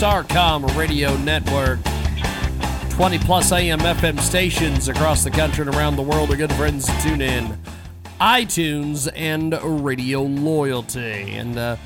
[0.00, 1.78] Starcom Radio Network.
[2.92, 6.86] 20 plus AM FM stations across the country and around the world are good friends
[6.86, 7.58] to tune in.
[8.18, 11.32] iTunes and Radio Loyalty.
[11.32, 11.76] And uh,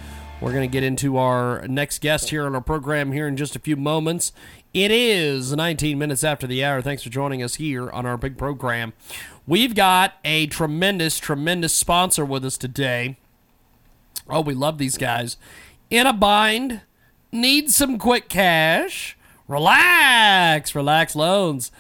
[0.41, 3.56] we're going to get into our next guest here on our program here in just
[3.56, 4.31] a few moments.
[4.73, 6.81] It is 19 minutes after the hour.
[6.81, 8.92] Thanks for joining us here on our big program.
[9.45, 13.17] We've got a tremendous, tremendous sponsor with us today.
[14.31, 15.37] Oh, we love these guys.
[15.91, 16.83] In a bind,
[17.34, 19.16] need some quick cash.
[19.47, 21.70] Relax, relax loans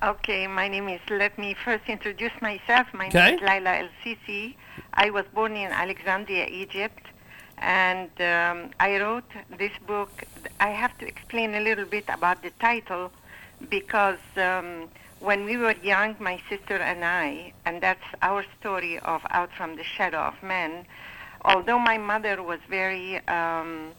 [0.03, 2.89] Okay, my name is, let me first introduce myself.
[2.93, 3.25] My Okay.
[3.25, 4.57] name is Laila El Sisi.
[4.95, 7.07] I was born in Alexandria, Egypt,
[7.59, 10.25] and um, I wrote this book.
[10.59, 13.13] I have to explain a little bit about the title
[13.71, 14.89] because um,
[15.21, 19.77] when we were young, my sister and I, and that's our story of Out from
[19.77, 20.85] the Shadow of Men,
[21.45, 23.93] although my mother was very um,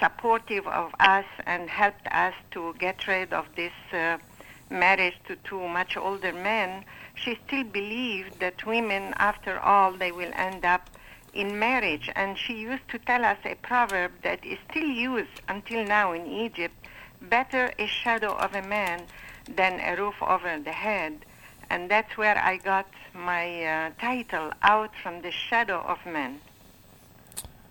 [0.00, 4.18] supportive of us and helped us to get rid of this uh,
[4.70, 6.84] marriage to two much older men,
[7.14, 10.90] she still believed that women, after all, they will end up
[11.32, 12.10] in marriage.
[12.14, 16.26] And she used to tell us a proverb that is still used until now in
[16.26, 16.74] Egypt
[17.20, 19.02] better a shadow of a man
[19.48, 21.24] than a roof over the head.
[21.70, 26.40] And that's where I got my uh, title, Out from the Shadow of Men.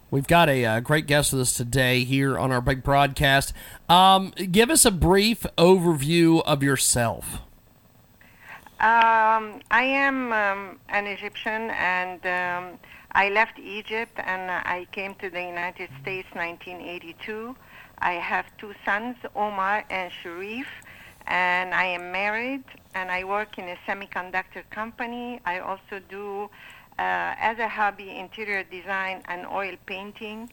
[0.09, 3.53] We've got a, uh great guest with us today here on our big broadcast.
[3.90, 7.41] Um, give us a brief overview of yourself.
[8.79, 12.79] Um, I am um, an Egyptian, and um,
[13.18, 17.56] I left Egypt and I came to the United States 1982.
[17.97, 20.68] I have two sons, Omar and Sharif,
[21.25, 22.63] and I am married
[22.94, 25.39] and I work in a semiconductor company.
[25.45, 26.51] I also do,
[26.97, 30.52] as a hobby, interior design and oil painting,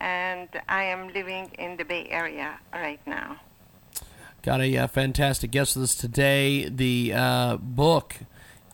[0.00, 3.40] and I am living in the Bay Area right now.
[4.42, 6.68] Got a uh, fantastic guest with us today.
[6.68, 8.16] The uh, book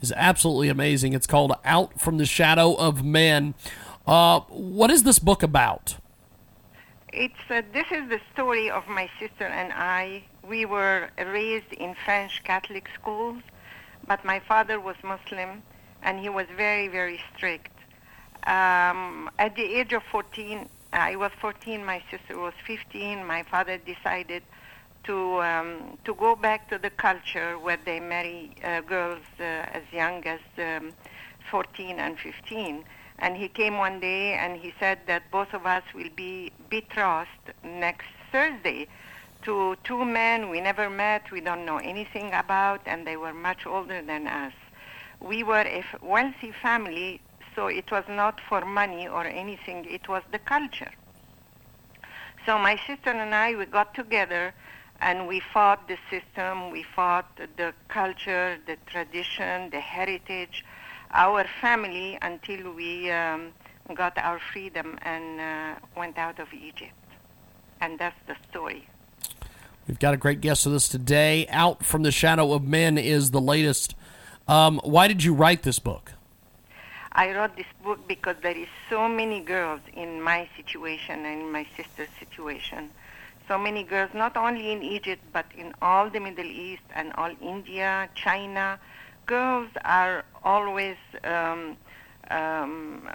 [0.01, 1.13] is absolutely amazing.
[1.13, 3.55] It's called Out from the Shadow of Men.
[4.07, 5.97] Uh, what is this book about?
[7.13, 10.25] It's uh, this is the story of my sister and I.
[10.49, 13.43] We were raised in French Catholic schools,
[14.07, 15.63] but my father was Muslim,
[16.03, 17.73] and he was very, very strict.
[18.47, 21.85] Um, at the age of 14, I was 14.
[21.85, 23.25] My sister was 15.
[23.27, 24.43] My father decided
[25.05, 29.43] to um, to go back to the culture where they marry uh, girls uh,
[29.79, 30.93] as young as um,
[31.51, 32.85] 14 and 15.
[33.19, 37.47] And he came one day and he said that both of us will be betrothed
[37.63, 38.89] next Thursday
[39.43, 43.67] to two men we never met, we don't know anything about, and they were much
[43.67, 44.53] older than us.
[45.21, 47.21] We were a wealthy family,
[47.55, 50.91] so it was not for money or anything, it was the culture.
[52.47, 54.55] So my sister and I, we got together
[55.01, 60.65] and we fought the system, we fought the culture, the tradition, the heritage,
[61.13, 63.53] our family until we um,
[63.95, 66.93] got our freedom and uh, went out of Egypt.
[67.81, 68.87] And that's the story.
[69.89, 71.47] We've got a great guest with us today.
[71.49, 73.95] Out from the Shadow of Men is the latest.
[74.51, 76.11] Um, why did you write this book?
[77.13, 81.53] I wrote this book because there is so many girls in my situation and in
[81.53, 82.91] my sister's situation.
[83.47, 87.31] So many girls, not only in Egypt, but in all the Middle East and all
[87.41, 88.81] India, China.
[89.27, 91.77] Girls are always um,
[92.33, 93.09] um,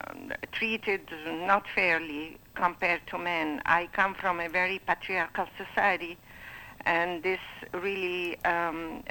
[0.53, 3.61] treated not fairly compared to men.
[3.65, 6.17] I come from a very patriarchal society,
[6.85, 7.41] and this
[7.73, 9.03] really um,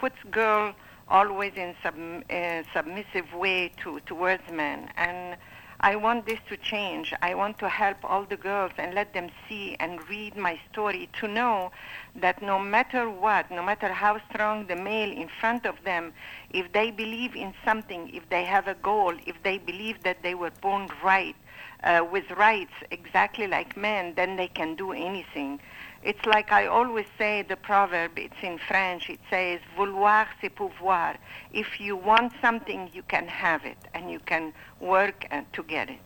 [0.00, 0.74] puts girl
[1.10, 5.36] always in uh, submissive way to towards men and
[5.80, 7.14] I want this to change.
[7.22, 11.08] I want to help all the girls and let them see and read my story
[11.20, 11.70] to know
[12.16, 16.14] that no matter what, no matter how strong the male in front of them,
[16.50, 20.34] if they believe in something, if they have a goal, if they believe that they
[20.34, 21.36] were born right,
[21.84, 25.60] uh, with rights exactly like men, then they can do anything.
[26.02, 31.16] It's like I always say the proverb, it's in French, it says, vouloir c'est pouvoir.
[31.52, 35.98] If you want something, you can have it, and you can work to get it.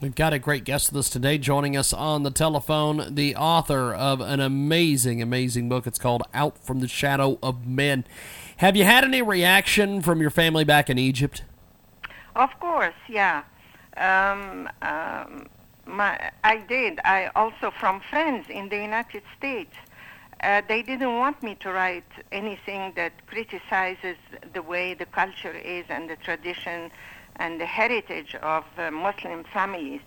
[0.00, 3.94] We've got a great guest with us today joining us on the telephone, the author
[3.94, 5.86] of an amazing, amazing book.
[5.86, 8.04] It's called Out from the Shadow of Men.
[8.56, 11.44] Have you had any reaction from your family back in Egypt?
[12.34, 13.44] Of course, yeah.
[13.96, 15.46] Um, um,
[15.92, 16.98] my, I did.
[17.04, 19.76] I also from friends in the United States.
[20.42, 24.16] Uh, they didn't want me to write anything that criticizes
[24.52, 26.90] the way the culture is and the tradition
[27.36, 30.00] and the heritage of uh, Muslim families.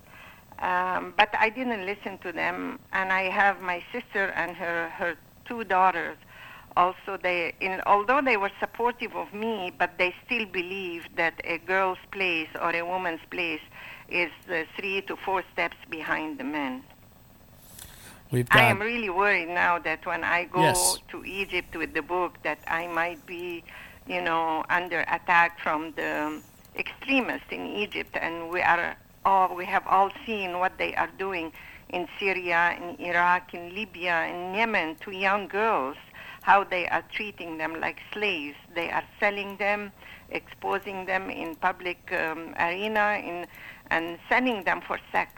[0.59, 5.15] Um, but I didn't listen to them, and I have my sister and her, her
[5.45, 6.17] two daughters.
[6.77, 11.57] Also, they, in, although they were supportive of me, but they still believe that a
[11.59, 13.61] girl's place or a woman's place
[14.09, 14.31] is
[14.77, 16.83] three to four steps behind the men.
[18.31, 18.61] We've got...
[18.61, 20.97] I am really worried now that when I go yes.
[21.09, 23.63] to Egypt with the book, that I might be,
[24.07, 26.41] you know, under attack from the
[26.77, 31.51] extremists in Egypt, and we are all we have all seen what they are doing
[31.89, 35.97] in Syria, in Iraq, in Libya, in Yemen to young girls,
[36.45, 38.55] how they are treating them like slaves.
[38.75, 39.91] They are selling them,
[40.29, 43.47] exposing them in public um, arena, in
[43.89, 45.31] and sending them for sex.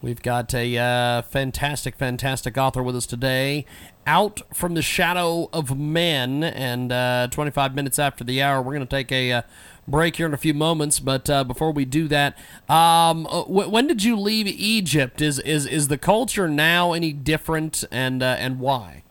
[0.00, 3.66] We've got a uh, fantastic, fantastic author with us today.
[4.06, 8.86] Out from the Shadow of Men, and uh, 25 minutes after the hour, we're going
[8.86, 9.42] to take a uh,
[9.86, 11.00] break here in a few moments.
[11.00, 12.38] But uh, before we do that,
[12.68, 15.20] um, uh, w- when did you leave Egypt?
[15.20, 19.02] Is is is the culture now any different, and uh, and why?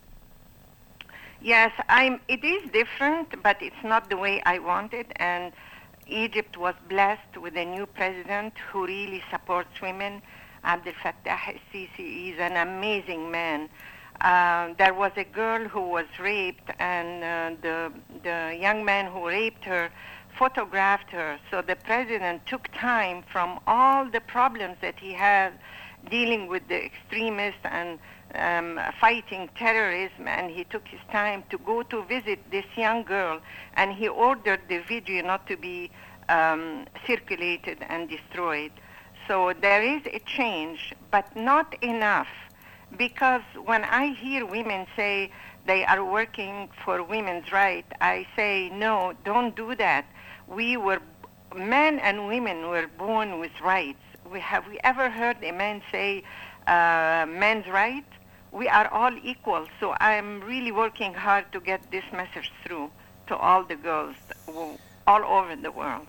[1.41, 2.19] Yes, I'm.
[2.27, 5.53] It is different, but it's not the way I want it, and
[6.07, 10.21] Egypt was blessed with a new president who really supports women.
[10.65, 13.69] Abdel Fattah el-Sisi is an amazing man.
[14.19, 19.25] Uh, there was a girl who was raped, and uh, the the young man who
[19.27, 19.89] raped her
[20.37, 21.39] photographed her.
[21.49, 25.53] So the president took time from all the problems that he had
[26.09, 27.99] dealing with the extremists and
[28.35, 33.41] um, fighting terrorism, and he took his time to go to visit this young girl,
[33.75, 35.89] and he ordered the video not to be
[36.29, 38.71] um, circulated and destroyed.
[39.27, 42.27] So there is a change, but not enough,
[42.97, 45.31] because when I hear women say
[45.65, 50.05] they are working for women's rights, I say no, don't do that.
[50.47, 50.99] We were
[51.55, 53.99] men and women were born with rights.
[54.31, 56.23] We have we ever heard a man say
[56.67, 58.05] uh, men's right?
[58.51, 59.67] We are all equal.
[59.79, 62.91] So I'm really working hard to get this message through
[63.27, 64.15] to all the girls
[65.07, 66.07] all over the world.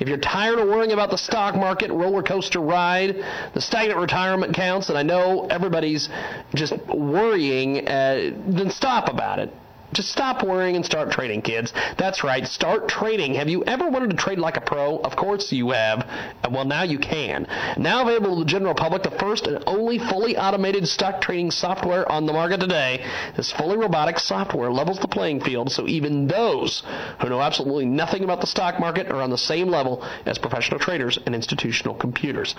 [0.00, 4.54] If you're tired of worrying about the stock market, roller coaster ride, the stagnant retirement
[4.54, 6.08] counts, and I know everybody's
[6.54, 9.52] just worrying, uh, then stop about it
[9.96, 11.72] Just stop worrying and start trading, kids.
[11.96, 13.32] That's right, start trading.
[13.32, 14.98] Have you ever wanted to trade like a pro?
[14.98, 16.06] Of course you have.
[16.50, 17.46] Well, now you can.
[17.78, 22.06] Now available to the general public, the first and only fully automated stock trading software
[22.12, 23.06] on the market today.
[23.38, 26.82] This fully robotic software levels the playing field so even those
[27.22, 30.78] who know absolutely nothing about the stock market are on the same level as professional
[30.78, 32.54] traders and institutional computers.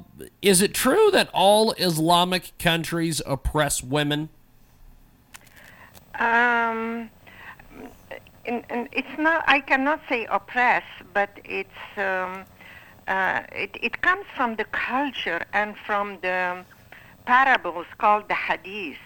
[0.42, 4.30] is it true that all Islamic countries oppress women?
[6.16, 7.12] Um,
[8.48, 9.44] and, it's not.
[9.46, 11.70] I cannot say oppress, but it's.
[11.96, 12.46] Um,
[13.08, 16.66] uh, it, it comes from the culture and from the
[17.26, 18.98] parables called the hadith.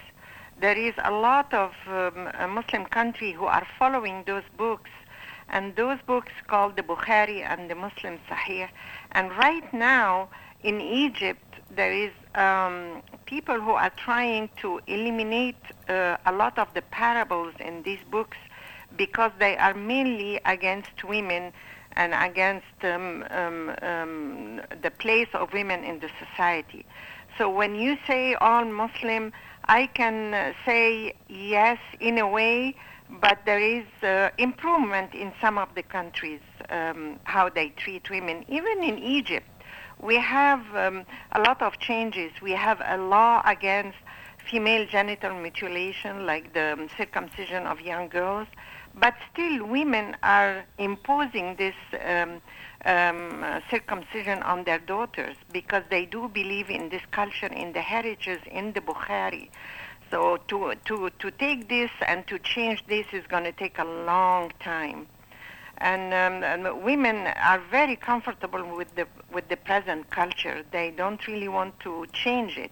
[0.60, 4.92] There is a lot of um, Muslim country who are following those books,
[5.48, 8.70] and those books called the Bukhari and the Muslim Sahih.
[9.14, 10.30] And right now
[10.64, 16.74] in Egypt, there is um, people who are trying to eliminate uh, a lot of
[16.74, 18.38] the parables in these books
[18.98, 21.54] because they are mainly against women
[21.94, 26.86] and against um, um, um the place of women in the society.
[27.40, 29.32] So when you say all Muslim,
[29.64, 32.76] I can uh, say yes in a way,
[33.22, 38.44] but there is uh, improvement in some of the countries um, how they treat women.
[38.50, 39.48] Even in Egypt,
[40.02, 42.34] we have um, a lot of changes.
[42.42, 44.00] We have a law against
[44.50, 48.48] female genital mutilation, like the um, circumcision of young girls,
[48.96, 51.76] but still women are imposing this.
[52.06, 52.42] Um,
[52.86, 57.82] um, uh, circumcision on their daughters because they do believe in this culture, in the
[57.82, 59.50] heritage, in the Bukhari.
[60.12, 63.84] So to, to, to take this and to change this is going to take a
[63.84, 65.08] long time.
[65.78, 70.64] And, um, and, women are very comfortable with the, with the present culture.
[70.72, 72.72] They don't really want to change it.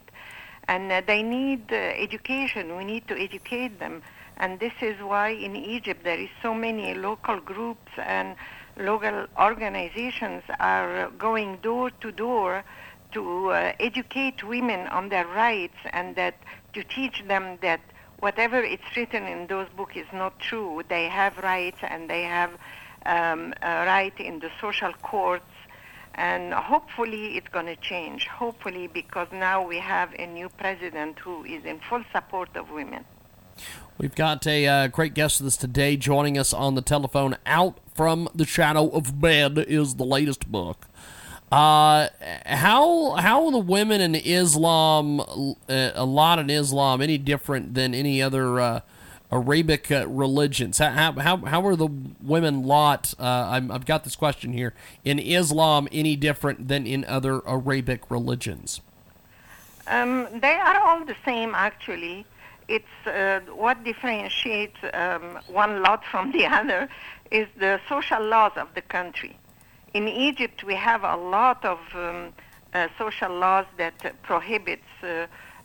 [0.67, 2.77] And uh, they need uh, education.
[2.77, 4.01] We need to educate them.
[4.38, 8.36] And this is why in Egypt there is so many local groups and
[8.77, 12.63] local organizations are going door to door
[13.13, 16.36] to uh, educate women on their rights and that
[16.74, 17.79] to teach them that
[18.19, 20.83] whatever it's written in those books is not true.
[20.88, 22.51] They have rights and they have
[23.05, 25.45] um, a right in the social courts.
[26.17, 28.27] And hopefully it's going to change.
[28.27, 33.05] Hopefully, because now we have a new president who is in full support of women.
[33.97, 37.38] We've got a uh, great guest with us today joining us on the telephone.
[37.45, 40.88] Out from the Shadow of Men is the latest book.
[41.51, 42.09] Uh,
[42.45, 47.95] how how are the women in Islam, uh, a lot in Islam, any different than
[47.95, 48.79] any other uh,
[49.31, 50.77] Arabic uh, religions?
[50.77, 51.89] How, how how are the
[52.22, 53.13] women lot?
[53.19, 58.10] Uh, i have got this question here in Islam any different than in other Arabic
[58.10, 58.81] religions?
[59.88, 62.25] Um, they are all the same, actually
[62.67, 66.89] it's uh, what differentiates um, one lot from the other
[67.31, 69.38] is the social laws of the country.
[69.93, 72.34] In Egypt, we have a lot of um,
[72.74, 74.88] uh, social laws that uh, prohibits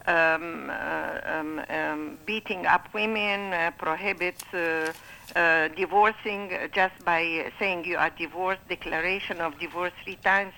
[0.06, 4.92] um, uh, um, um, beating up women, uh, prohibits uh,
[5.76, 10.52] divorcing just by saying you are divorced, declaration of divorce three times,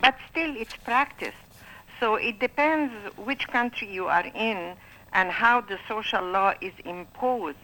[0.00, 1.36] but still it's practiced.
[1.98, 4.74] So it depends which country you are in
[5.12, 7.58] and how the social law is imposed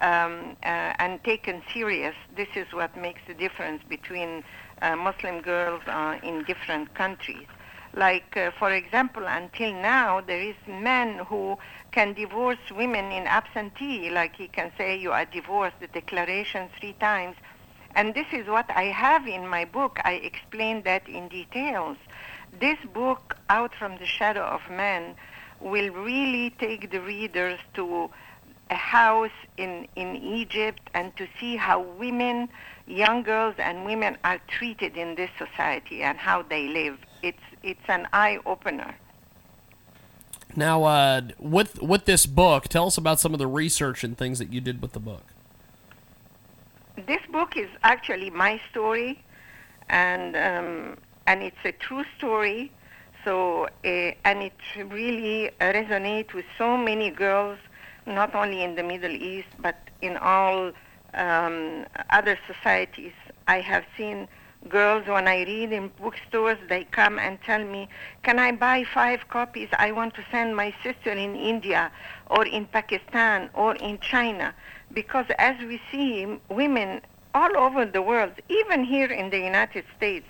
[0.00, 2.14] um, uh, and taken serious.
[2.36, 4.42] This is what makes the difference between
[4.80, 7.46] uh, Muslim girls uh, in different countries.
[7.98, 11.58] Like, uh, for example, until now, there is men who
[11.90, 16.92] can divorce women in absentee, like he can say, you are divorced, the declaration three
[17.00, 17.34] times.
[17.96, 19.98] And this is what I have in my book.
[20.04, 21.96] I explain that in details
[22.60, 25.16] this book, Out from the Shadow of Man,
[25.60, 28.10] will really take the readers to
[28.70, 32.48] a house in, in Egypt and to see how women,
[32.86, 36.98] young girls and women are treated in this society and how they live.
[37.22, 38.94] It's, it's an eye opener.
[40.56, 44.38] Now, uh, with with this book, tell us about some of the research and things
[44.38, 45.22] that you did with the book.
[46.96, 49.22] This book is actually my story,
[49.88, 50.96] and um,
[51.26, 52.72] and it's a true story.
[53.24, 53.88] So uh,
[54.24, 57.58] and it really resonates with so many girls,
[58.06, 60.72] not only in the Middle East but in all
[61.14, 63.12] um, other societies.
[63.46, 64.28] I have seen
[64.68, 67.88] girls when I read in bookstores, they come and tell me,
[68.22, 69.68] "Can I buy five copies?
[69.72, 71.90] I want to send my sister in India,
[72.26, 74.54] or in Pakistan, or in China."
[74.92, 77.02] Because as we see, women
[77.34, 80.26] all over the world, even here in the United States,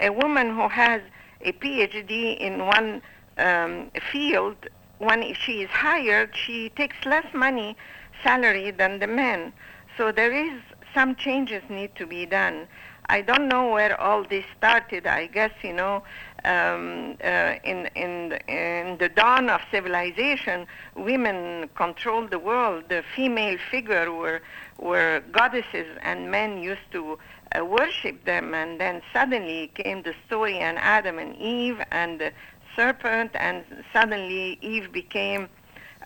[0.00, 1.02] a woman who has
[1.42, 3.02] a PhD in one
[3.38, 4.56] um, field,
[4.98, 7.76] when she is hired, she takes less money
[8.22, 9.52] salary than the men.
[9.96, 10.60] So there is
[10.94, 12.66] some changes need to be done.
[13.08, 15.06] I don't know where all this started.
[15.06, 16.02] I guess you know,
[16.44, 22.84] um, uh, in in in the dawn of civilization, women controlled the world.
[22.88, 24.40] The female figure were
[24.78, 27.18] were goddesses, and men used to
[27.56, 28.54] uh, worship them.
[28.54, 32.32] And then suddenly came the story on Adam and Eve and the
[32.74, 35.48] serpent, and suddenly Eve became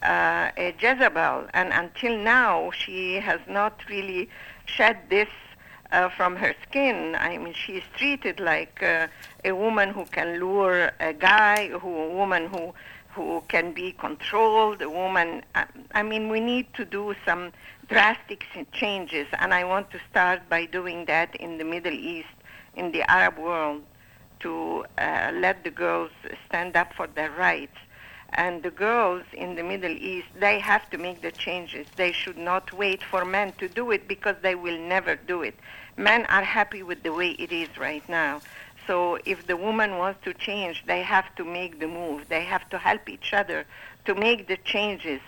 [0.02, 1.48] uh, a Jezebel.
[1.54, 4.28] And until now, she has not really
[4.66, 5.28] shed this
[5.92, 7.16] uh, from her skin.
[7.18, 9.08] I mean, she's treated like uh,
[9.44, 12.72] a woman who can lure a guy, who a woman who
[13.12, 15.42] who can be controlled, a woman.
[15.54, 17.52] I, I mean, we need to do some
[17.88, 22.28] drastic changes, and I want to start by doing that in the Middle East,
[22.76, 23.82] in the Arab world,
[24.40, 26.12] to uh, let the girls
[26.46, 27.76] stand up for their rights.
[28.34, 31.86] And the girls in the Middle East, they have to make the changes.
[31.96, 35.56] They should not wait for men to do it because they will never do it.
[35.96, 38.40] Men are happy with the way it is right now.
[38.86, 42.28] So if the woman wants to change, they have to make the move.
[42.28, 43.66] They have to help each other
[44.06, 45.20] to make the changes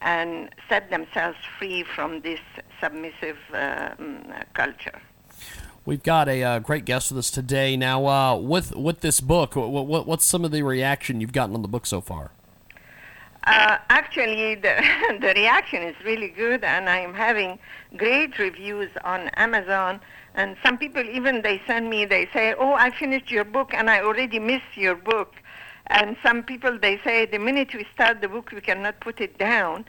[0.00, 2.40] and set themselves free from this
[2.80, 5.00] submissive um, culture.
[5.84, 7.76] We've got a uh, great guest with us today.
[7.76, 11.54] Now, uh, with with this book, what, what, what's some of the reaction you've gotten
[11.54, 12.30] on the book so far?
[13.44, 14.82] Uh, actually, the,
[15.20, 17.58] the reaction is really good, and I'm having
[17.96, 20.00] great reviews on Amazon.
[20.34, 23.88] And some people even they send me, they say, "Oh, I finished your book, and
[23.90, 25.34] I already miss your book."
[25.86, 29.38] And some people they say, "The minute we start the book, we cannot put it
[29.38, 29.84] down."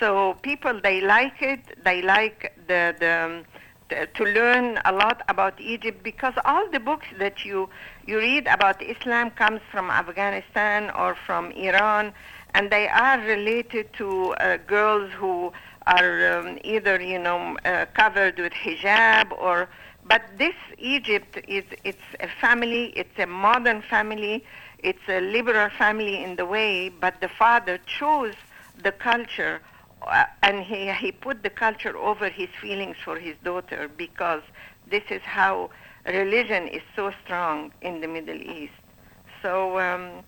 [0.00, 1.60] So people they like it.
[1.84, 3.44] They like the the, um,
[4.14, 7.68] to learn a lot about Egypt because all the books that you
[8.06, 12.12] you read about Islam comes from Afghanistan or from Iran
[12.54, 15.52] and they are related to uh, girls who
[15.86, 19.68] are um, either you know uh, covered with hijab or
[20.04, 24.44] but this Egypt is it's a family it's a modern family
[24.78, 28.34] it's a liberal family in the way but the father chose
[28.82, 29.60] the culture
[30.06, 34.42] uh, and he he put the culture over his feelings for his daughter because
[34.88, 35.70] this is how
[36.06, 38.72] religion is so strong in the Middle East.
[39.42, 40.22] So um,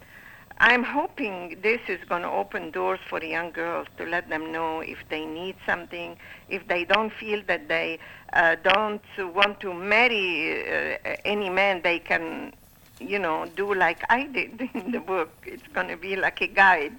[0.58, 4.80] I'm hoping this is going to open doors for young girls to let them know
[4.80, 6.16] if they need something,
[6.48, 7.98] if they don't feel that they
[8.32, 12.52] uh, don't want to marry uh, any man, they can,
[13.00, 15.30] you know, do like I did in the book.
[15.44, 16.96] It's going to be like a guide.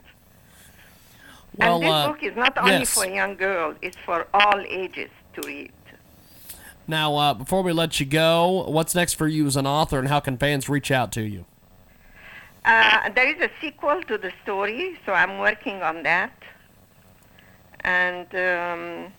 [1.57, 2.93] Well, and this uh, book is not only yes.
[2.93, 5.71] for young girls; it's for all ages to read.
[6.87, 10.09] Now, uh, before we let you go, what's next for you as an author, and
[10.09, 11.45] how can fans reach out to you?
[12.65, 16.33] Uh, there is a sequel to the story, so I'm working on that.
[17.81, 19.13] And um,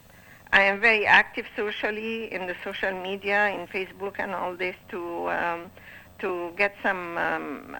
[0.52, 5.30] I am very active socially in the social media, in Facebook and all this to
[5.30, 5.70] um,
[6.18, 7.76] to get some um,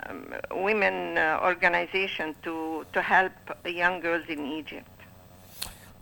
[0.53, 3.33] women uh, organization to to help
[3.65, 4.89] young girls in Egypt.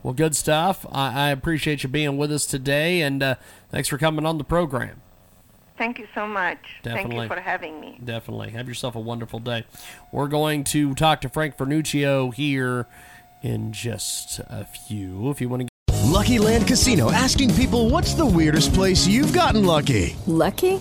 [0.02, 0.84] Well, good stuff.
[0.92, 3.36] I, I appreciate you being with us today, and uh,
[3.70, 5.00] thanks for coming on the program.
[5.76, 6.58] Thank you so much.
[6.82, 7.98] Thank you for having me.
[8.02, 8.50] Definitely.
[8.50, 9.64] Have yourself a wonderful day.
[10.12, 12.86] We're going to talk to Frank Fernuccio here
[13.42, 15.30] in just a few.
[15.30, 15.68] If you want to
[16.14, 20.16] Lucky Land Casino asking people what's the weirdest place you've gotten lucky?
[20.26, 20.80] Lucky?